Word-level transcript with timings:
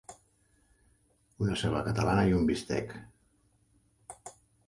Una 1.47 1.57
ceba 1.63 1.83
catalana 1.89 2.25
i 2.31 2.35
un 2.39 2.49
bistec. 2.51 2.97